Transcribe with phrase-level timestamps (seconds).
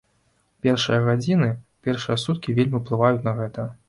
[0.67, 1.49] Першыя гадзіны,
[1.87, 3.67] першыя суткі вельмі ўплываюць на гэта.